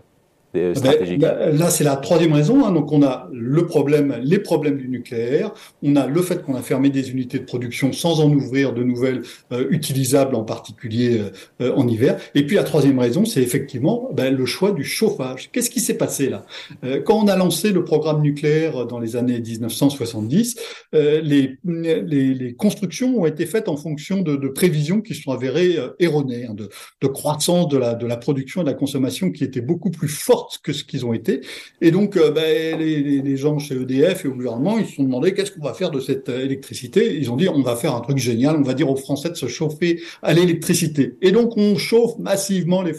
eh 0.54 0.72
ben, 1.18 1.56
là, 1.58 1.68
c'est 1.68 1.84
la 1.84 1.96
troisième 1.96 2.32
raison. 2.32 2.64
Hein. 2.64 2.72
Donc, 2.72 2.90
on 2.90 3.02
a 3.02 3.28
le 3.32 3.66
problème, 3.66 4.18
les 4.22 4.38
problèmes 4.38 4.78
du 4.78 4.88
nucléaire. 4.88 5.52
On 5.82 5.94
a 5.96 6.06
le 6.06 6.22
fait 6.22 6.42
qu'on 6.42 6.54
a 6.54 6.62
fermé 6.62 6.88
des 6.88 7.10
unités 7.10 7.38
de 7.38 7.44
production 7.44 7.92
sans 7.92 8.20
en 8.20 8.30
ouvrir 8.32 8.72
de 8.72 8.82
nouvelles 8.82 9.22
euh, 9.52 9.66
utilisables, 9.70 10.34
en 10.34 10.44
particulier 10.44 11.18
euh, 11.18 11.30
euh, 11.60 11.74
en 11.76 11.86
hiver. 11.86 12.18
Et 12.34 12.46
puis, 12.46 12.56
la 12.56 12.64
troisième 12.64 12.98
raison, 12.98 13.26
c'est 13.26 13.42
effectivement 13.42 14.08
ben, 14.14 14.34
le 14.34 14.46
choix 14.46 14.72
du 14.72 14.84
chauffage. 14.84 15.50
Qu'est-ce 15.52 15.70
qui 15.70 15.80
s'est 15.80 15.98
passé 15.98 16.30
là? 16.30 16.44
Quand 17.04 17.22
on 17.22 17.28
a 17.28 17.36
lancé 17.36 17.72
le 17.72 17.84
programme 17.84 18.22
nucléaire 18.22 18.86
dans 18.86 18.98
les 18.98 19.16
années 19.16 19.40
1970, 19.40 20.56
les, 20.92 21.58
les, 21.64 22.34
les, 22.34 22.54
constructions 22.54 23.20
ont 23.20 23.26
été 23.26 23.46
faites 23.46 23.68
en 23.68 23.76
fonction 23.76 24.22
de, 24.22 24.36
de 24.36 24.48
prévisions 24.48 25.00
qui 25.00 25.14
sont 25.14 25.30
avérées 25.30 25.76
erronées, 25.98 26.46
hein, 26.46 26.54
de, 26.54 26.68
de 27.00 27.06
croissance 27.06 27.68
de 27.68 27.76
la, 27.76 27.94
de 27.94 28.06
la 28.06 28.16
production 28.16 28.62
et 28.62 28.64
de 28.64 28.70
la 28.70 28.74
consommation 28.74 29.30
qui 29.30 29.44
était 29.44 29.60
beaucoup 29.60 29.90
plus 29.90 30.08
que 30.62 30.72
ce 30.72 30.84
qu'ils 30.84 31.04
ont 31.04 31.12
été. 31.12 31.40
Et 31.80 31.90
donc, 31.90 32.16
euh, 32.16 32.30
ben, 32.30 32.78
les, 32.78 33.20
les, 33.20 33.36
gens 33.36 33.58
chez 33.58 33.74
EDF 33.74 34.24
et 34.24 34.28
au 34.28 34.34
gouvernement, 34.34 34.78
ils 34.78 34.86
se 34.86 34.94
sont 34.94 35.04
demandé 35.04 35.34
qu'est-ce 35.34 35.52
qu'on 35.52 35.64
va 35.64 35.74
faire 35.74 35.90
de 35.90 36.00
cette 36.00 36.28
euh, 36.28 36.44
électricité? 36.44 37.16
Ils 37.16 37.30
ont 37.30 37.36
dit, 37.36 37.48
on 37.48 37.62
va 37.62 37.76
faire 37.76 37.94
un 37.94 38.00
truc 38.00 38.18
génial, 38.18 38.56
on 38.56 38.62
va 38.62 38.74
dire 38.74 38.90
aux 38.90 38.96
Français 38.96 39.30
de 39.30 39.34
se 39.34 39.46
chauffer 39.46 40.00
à 40.22 40.32
l'électricité. 40.32 41.16
Et 41.22 41.32
donc, 41.32 41.56
on 41.56 41.76
chauffe 41.76 42.18
massivement 42.18 42.82
les, 42.82 42.92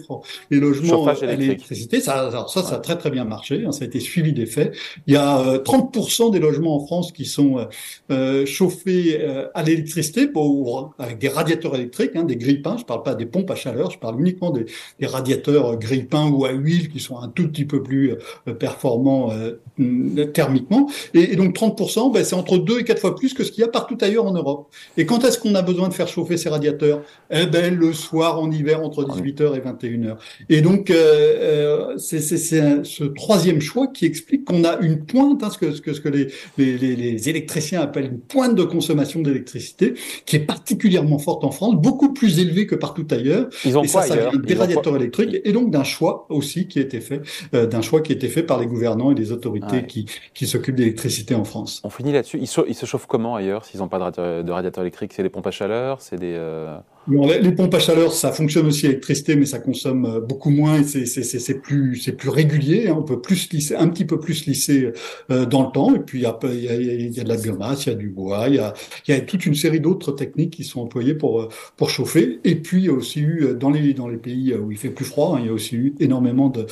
les 0.52 0.60
logements 0.60 1.08
à 1.08 1.36
l'électricité. 1.36 2.02
Ça, 2.02 2.32
ça, 2.32 2.64
ça 2.64 2.76
a 2.76 2.80
très 2.80 2.98
très 2.98 3.12
bien 3.12 3.26
marché. 3.26 3.64
Hein, 3.66 3.72
ça 3.72 3.84
a 3.84 3.88
été 3.88 4.00
suivi 4.00 4.34
des 4.34 4.46
faits. 4.46 4.76
Il 5.08 5.14
y 5.14 5.18
a 5.18 5.58
30% 5.58 6.28
euh, 6.28 6.32
des 6.32 6.40
logements 6.40 6.76
en 6.76 6.86
France 6.86 7.12
qui 7.12 7.26
sont 7.26 7.68
euh, 8.12 8.46
chauffés 8.46 9.20
à 9.54 9.64
l'électricité 9.64 10.28
pour 10.28 10.94
avec 11.00 11.18
des 11.18 11.30
radiateurs 11.30 11.76
électriques, 11.76 12.16
hein, 12.16 12.24
des 12.24 12.38
grille-pains. 12.38 12.78
Je 12.78 12.86
parle 12.86 13.04
pas 13.04 13.16
des 13.16 13.26
pompes 13.26 13.52
à 13.52 13.56
chaleur, 13.56 13.92
je 13.92 14.00
parle 14.00 14.20
uniquement 14.20 14.52
des, 14.52 14.66
des 15.00 15.08
radiateurs 15.08 15.78
grille-pains 15.78 16.30
ou 16.30 16.46
à 16.46 16.52
huile 16.52 16.90
qui 16.90 17.00
sont 17.00 17.18
un 17.30 17.32
tout 17.36 17.48
petit 17.48 17.66
peu 17.66 17.84
plus 17.84 18.16
euh, 18.48 18.54
performant 18.54 19.32
euh, 19.32 20.26
thermiquement. 20.34 20.90
Et, 21.14 21.36
donc 21.36 21.56
30%, 21.56 22.12
ben, 22.12 22.24
c'est 22.24 22.36
entre 22.36 22.58
deux 22.58 22.80
et 22.80 22.84
quatre 22.84 23.00
fois 23.00 23.16
plus 23.16 23.34
que 23.34 23.44
ce 23.44 23.52
qu'il 23.52 23.62
y 23.62 23.64
a 23.64 23.70
partout 23.70 23.98
ailleurs 24.02 24.26
en 24.26 24.34
Europe. 24.34 24.70
Et 24.98 25.06
quand 25.06 25.24
est-ce 25.24 25.38
qu'on 25.38 25.56
a 25.56 25.62
besoin 25.62 25.88
de 25.88 25.94
faire 25.94 26.08
chauffer 26.08 26.38
ces 26.38 26.50
radiateurs? 26.50 27.02
Eh 27.32 27.46
ben 27.46 27.76
le 27.76 27.94
soir 27.94 28.40
en 28.40 28.52
hiver 28.52 28.82
entre 28.82 29.04
18h 29.04 29.56
et 29.56 29.60
21h. 29.60 30.18
Et 30.50 30.62
donc 30.62 30.90
euh, 30.90 31.96
c'est 31.98 32.20
ce 32.20 33.04
troisième 33.04 33.62
choix 33.62 33.88
qui 33.88 34.06
explique 34.06 34.46
qu'on 34.46 34.64
a 34.64 34.80
une 34.80 35.06
pointe, 35.06 35.44
hein, 35.44 35.50
ce 35.50 35.58
que 35.58 35.72
ce 35.72 35.82
que, 35.82 35.94
ce 35.94 36.02
que 36.02 36.10
les, 36.10 36.28
les, 36.58 36.78
les, 36.78 37.30
électriciens 37.30 37.82
appellent 37.82 38.06
une 38.06 38.20
pointe 38.20 38.56
de 38.56 38.64
consommation 38.64 39.22
d'électricité, 39.22 39.94
qui 40.26 40.36
est 40.38 40.46
particulièrement 40.46 41.20
forte 41.20 41.44
en 41.44 41.52
France, 41.52 41.76
beaucoup 41.76 42.14
plus 42.14 42.40
élevée 42.40 42.66
que 42.66 42.76
partout 42.76 43.06
ailleurs. 43.12 43.50
Ils 43.66 43.78
ont 43.78 43.84
et 43.84 43.88
ça, 43.88 44.02
ça 44.02 44.16
vient 44.16 44.40
des 44.40 44.54
radiateurs 44.54 44.96
électriques 44.96 45.40
et 45.44 45.52
donc 45.52 45.72
d'un 45.72 45.84
choix 45.84 46.26
aussi 46.30 46.68
qui 46.68 46.80
a 46.80 46.82
été 46.82 47.00
fait 47.00 47.19
euh, 47.54 47.66
d'un 47.66 47.82
choix 47.82 48.02
qui 48.02 48.12
a 48.12 48.16
été 48.16 48.28
fait 48.28 48.44
par 48.44 48.60
les 48.60 48.66
gouvernants 48.66 49.12
et 49.12 49.16
les 49.16 49.32
autorités 49.32 49.86
qui, 49.86 50.06
qui 50.34 50.48
s'occupent 50.48 50.76
d'électricité 50.76 51.36
en 51.36 51.44
France. 51.44 51.82
On 51.84 51.90
finit 51.90 52.12
là-dessus. 52.12 52.40
Ils, 52.40 52.48
se 52.48 52.86
chauffent 52.86 53.08
comment 53.08 53.36
ailleurs 53.36 53.66
s'ils 53.66 53.80
n'ont 53.80 53.88
pas 53.88 54.00
de 54.00 54.52
radiateur, 54.52 54.84
électrique? 54.84 55.14
C'est 55.14 55.24
des 55.24 55.30
pompes 55.30 55.48
à 55.48 55.52
chaleur? 55.52 56.02
C'est 56.02 56.18
des... 56.18 56.34
Euh, 56.36 56.78
les, 57.10 57.52
pompes 57.52 57.74
à 57.74 57.80
chaleur, 57.80 58.14
ça 58.14 58.32
fonctionne 58.32 58.68
aussi 58.68 58.86
à 58.86 58.90
l'électricité, 58.90 59.36
mais 59.36 59.46
ça 59.46 59.60
consomme 59.60 60.06
euh, 60.06 60.20
beaucoup 60.20 60.50
moins 60.50 60.82
et 60.82 61.06
c'est 61.06 61.62
plus 61.62 61.96
c'est 61.98 62.12
plus 62.14 62.30
régulier. 62.30 62.88
Hein. 62.88 62.96
On 63.00 63.04
peut 63.04 63.20
plus 63.22 63.50
lisser, 63.52 63.76
un 63.76 63.88
petit 63.88 64.06
peu 64.06 64.20
plus 64.20 64.46
lisser 64.46 64.92
euh, 65.32 65.46
dans 65.46 65.66
le 65.66 65.72
temps. 65.72 65.96
Et 65.96 66.00
puis 66.00 66.20
il 66.20 66.22
y 66.24 66.26
a, 66.26 66.38
il 66.44 67.12
y 67.12 67.20
a, 67.20 67.24
de 67.24 67.30
la 67.30 67.38
biomasse, 67.38 67.86
il 67.86 67.90
y 67.90 67.92
a 67.92 67.96
du 67.96 68.10
bois, 68.10 68.46
il 68.48 68.56
y 68.56 68.60
a, 68.60 68.74
y 69.08 69.12
a 69.14 69.20
toute 69.22 69.46
une 69.46 69.56
série 69.56 69.80
d'autres 69.80 70.12
techniques 70.12 70.52
qui 70.52 70.64
sont 70.64 70.82
employées 70.82 71.16
pour 71.16 71.42
euh, 71.42 71.50
pour 71.78 71.90
chauffer. 71.90 72.40
Et 72.44 72.56
puis 72.56 72.78
il 72.82 72.86
y 72.86 72.90
a 72.90 72.94
aussi 72.94 73.22
eu 73.22 73.56
dans 73.60 73.70
les 73.70 73.94
dans 73.94 74.08
les 74.08 74.18
pays 74.18 74.54
où 74.54 74.72
il 74.72 74.78
fait 74.78 74.90
plus 74.90 75.06
froid, 75.06 75.36
hein, 75.36 75.40
il 75.42 75.48
y 75.48 75.50
a 75.50 75.54
aussi 75.54 75.76
eu 75.76 75.96
énormément 76.00 76.50
de 76.50 76.68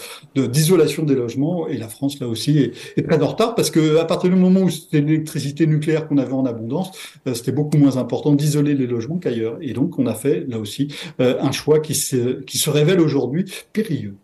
d'isolation 0.47 1.03
des 1.03 1.15
logements. 1.15 1.67
Et 1.67 1.77
la 1.77 1.87
France 1.87 2.19
là 2.19 2.27
aussi 2.27 2.59
est, 2.59 2.73
est 2.97 3.03
très 3.03 3.21
en 3.21 3.27
retard 3.27 3.55
parce 3.55 3.71
que 3.71 3.97
à 3.97 4.05
partir 4.05 4.29
du 4.29 4.35
moment 4.35 4.61
où 4.61 4.69
c'était 4.69 5.01
l'électricité 5.01 5.65
nucléaire 5.65 6.07
qu'on 6.07 6.17
avait 6.17 6.33
en 6.33 6.45
abondance, 6.45 6.91
c'était 7.33 7.51
beaucoup 7.51 7.77
moins 7.77 7.97
important 7.97 8.33
d'isoler 8.33 8.75
les 8.75 8.87
logements 8.87 9.17
qu'ailleurs. 9.17 9.57
Et 9.61 9.73
donc 9.73 9.97
on 9.99 10.05
a 10.05 10.13
fait 10.13 10.26
là 10.47 10.59
aussi, 10.59 10.93
euh, 11.19 11.37
un 11.41 11.51
choix 11.51 11.79
qui 11.79 11.95
se, 11.95 12.41
qui 12.41 12.57
se 12.57 12.69
révèle 12.69 12.99
aujourd'hui 12.99 13.45
périlleux. 13.73 14.15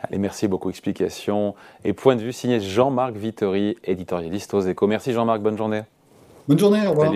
Allez, 0.00 0.18
merci 0.18 0.46
beaucoup. 0.48 0.70
Explication 0.70 1.54
et 1.84 1.92
point 1.92 2.16
de 2.16 2.22
vue 2.22 2.32
signé 2.32 2.60
Jean-Marc 2.60 3.16
Vittori, 3.16 3.76
éditorialiste 3.84 4.54
aux 4.54 4.60
échos. 4.60 4.86
Merci 4.86 5.12
Jean-Marc, 5.12 5.40
bonne 5.42 5.58
journée. 5.58 5.82
Bonne 6.46 6.58
journée, 6.58 6.86
au 6.86 6.90
revoir. 6.90 7.14